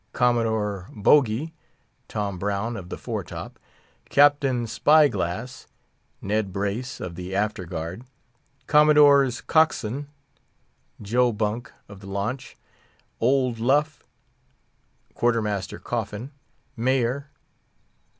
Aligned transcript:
Commodore 0.13 0.89
Bougee.... 0.95 1.53
Tom 2.07 2.39
Brown, 2.39 2.75
of 2.75 2.89
the 2.89 2.97
Fore 2.97 3.23
top. 3.23 3.59
Captain 4.09 4.65
Spy 4.65 5.07
glass.... 5.07 5.67
Ned 6.23 6.51
Brace, 6.51 6.99
of 6.99 7.13
the 7.13 7.35
After 7.35 7.67
Guard. 7.67 8.05
Commodore's 8.65 9.41
Cockswain... 9.41 10.07
Joe 11.03 11.31
Bunk, 11.31 11.71
of 11.87 11.99
the 11.99 12.07
Launch. 12.07 12.57
Old 13.19 13.59
Luff....... 13.59 14.01
Quarter 15.13 15.43
master 15.43 15.77
Coffin. 15.77 16.31
Mayor 16.75 17.29